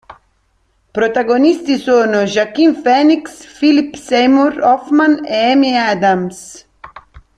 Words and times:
Protagonisti 0.93 1.77
sono 1.77 2.23
Joaquin 2.23 2.73
Phoenix, 2.81 3.45
Philip 3.59 3.93
Seymour 3.93 4.59
Hoffman 4.63 5.23
e 5.23 5.51
Amy 5.51 5.75
Adams. 5.77 6.65